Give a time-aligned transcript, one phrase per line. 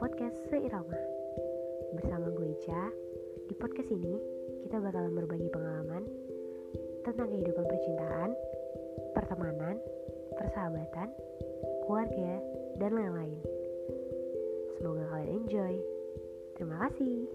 [0.00, 0.96] podcast Seirama.
[1.92, 2.88] Bersama gue Ica.
[3.44, 4.16] Di podcast ini
[4.64, 6.08] kita bakalan berbagi pengalaman
[7.04, 8.32] Tentang kehidupan percintaan,
[9.12, 9.76] pertemanan,
[10.40, 11.08] persahabatan,
[11.84, 12.32] keluarga,
[12.80, 13.40] dan lain-lain.
[14.80, 15.74] Semoga kalian enjoy.
[16.56, 17.28] Terima kasih.